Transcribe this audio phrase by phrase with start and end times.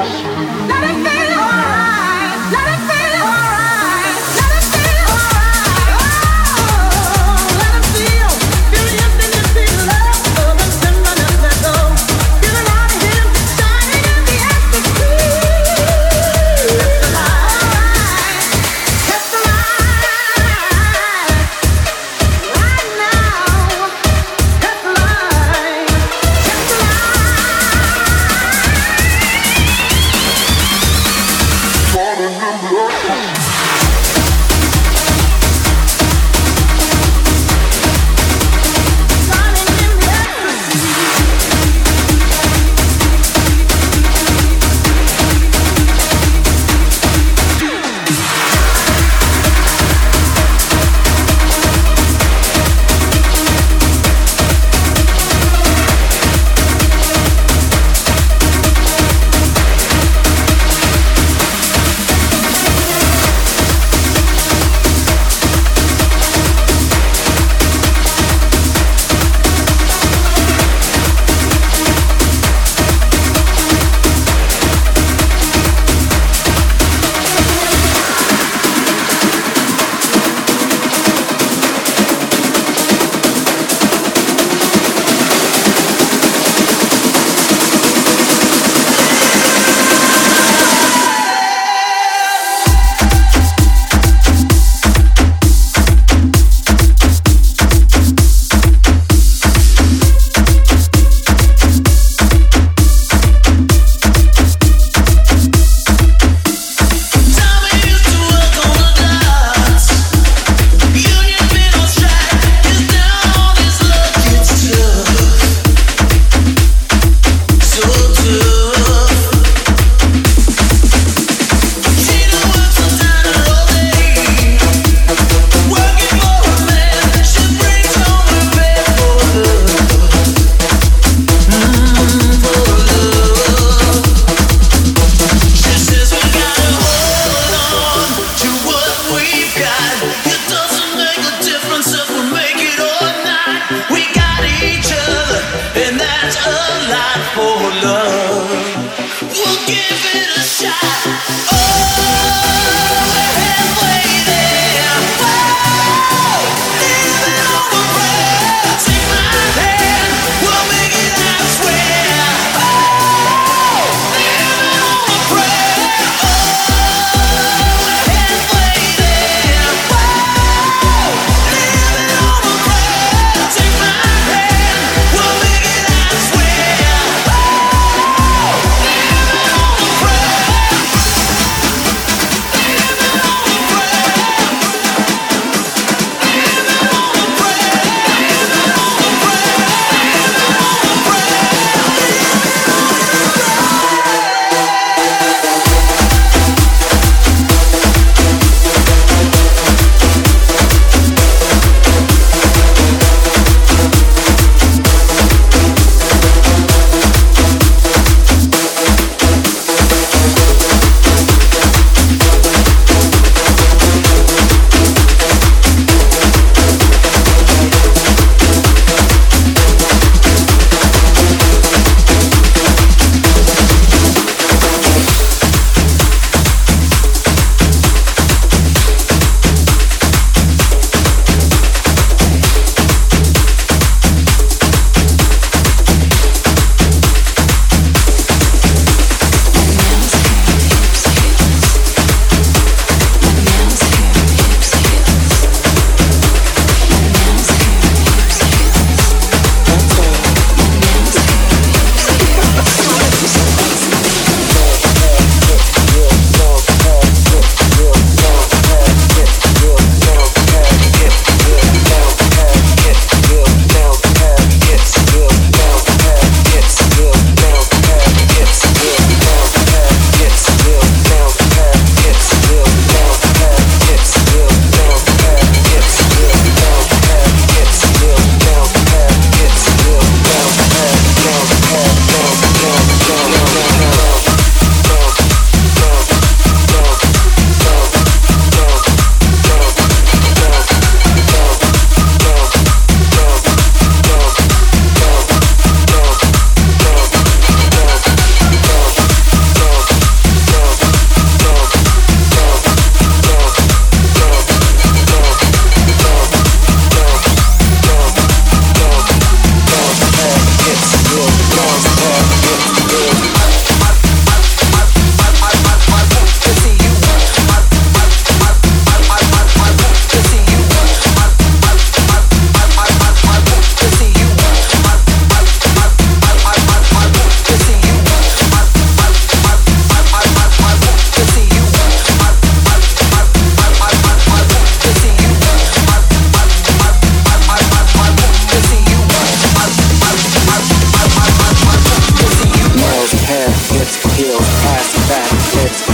[0.00, 0.79] Bye.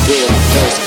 [0.06, 0.85] But I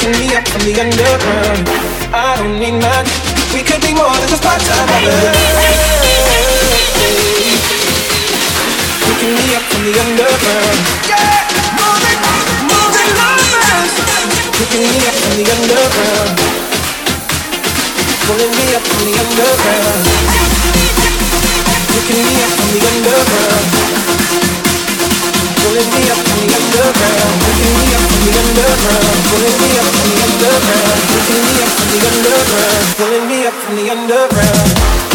[0.00, 1.68] picking me up from the underground.
[2.08, 3.10] I don't need much.
[3.52, 4.96] We could be more than just part of love.
[9.04, 10.80] Picking me up from the underground.
[11.04, 11.44] Yeah,
[11.76, 12.20] more moving,
[12.64, 13.92] moving lovers.
[14.56, 16.32] Picking me up from the underground.
[18.24, 20.04] Pulling me up from the underground.
[21.92, 24.09] Picking me up from the underground
[33.00, 35.09] pulling me up from the underground.